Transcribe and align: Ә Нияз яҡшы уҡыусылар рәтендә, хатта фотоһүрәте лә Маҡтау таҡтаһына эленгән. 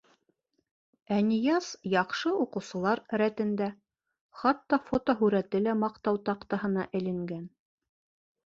Ә 1.17 1.17
Нияз 1.25 1.67
яҡшы 1.91 2.31
уҡыусылар 2.45 3.01
рәтендә, 3.23 3.67
хатта 4.45 4.81
фотоһүрәте 4.89 5.63
лә 5.67 5.77
Маҡтау 5.83 6.21
таҡтаһына 6.31 6.89
эленгән. 7.03 7.47